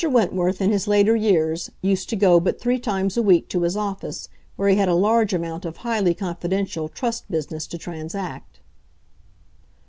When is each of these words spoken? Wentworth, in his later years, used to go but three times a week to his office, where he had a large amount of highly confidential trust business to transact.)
Wentworth, 0.03 0.61
in 0.63 0.71
his 0.71 0.87
later 0.87 1.15
years, 1.15 1.69
used 1.83 2.09
to 2.09 2.15
go 2.15 2.39
but 2.39 2.59
three 2.59 2.79
times 2.79 3.17
a 3.17 3.21
week 3.21 3.47
to 3.49 3.61
his 3.61 3.77
office, 3.77 4.29
where 4.55 4.67
he 4.67 4.75
had 4.75 4.89
a 4.89 4.95
large 4.95 5.31
amount 5.31 5.63
of 5.63 5.77
highly 5.85 6.15
confidential 6.15 6.89
trust 6.89 7.29
business 7.29 7.67
to 7.67 7.77
transact.) 7.77 8.61